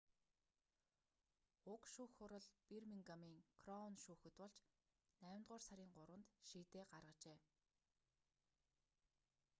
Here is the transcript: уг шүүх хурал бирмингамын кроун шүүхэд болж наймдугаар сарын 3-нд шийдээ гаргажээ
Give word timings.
уг 1.73 1.81
шүүх 1.93 2.11
хурал 2.17 2.47
бирмингамын 2.69 3.35
кроун 3.61 3.93
шүүхэд 4.03 4.33
болж 4.41 4.57
наймдугаар 5.23 5.63
сарын 5.67 5.89
3-нд 5.99 6.27
шийдээ 6.49 6.85
гаргажээ 6.93 7.39